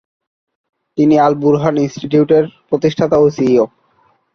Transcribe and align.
তিনি 0.97 1.15
আল-বুরহান 1.19 1.75
ইনস্টিটিউটের 1.77 2.43
প্রতিষ্ঠাতা 2.69 3.17
ও 3.17 3.25
সিইও। 3.29 3.65